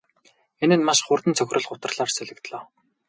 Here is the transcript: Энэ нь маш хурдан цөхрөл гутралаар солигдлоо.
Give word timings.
Энэ 0.63 0.75
нь 0.77 0.85
маш 0.87 0.99
хурдан 1.03 1.33
цөхрөл 1.37 1.65
гутралаар 1.69 2.11
солигдлоо. 2.13 2.63